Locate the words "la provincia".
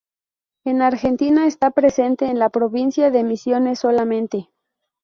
2.39-3.11